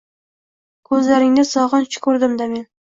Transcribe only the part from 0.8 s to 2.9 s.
Ko‘zlaringda sog‘inch ko‘rdim-da men.